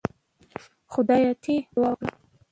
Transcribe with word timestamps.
خدای 0.91 1.21
ته 1.41 1.49
يې 1.55 1.59
دعا 1.73 1.89
وکړه. 1.91 2.11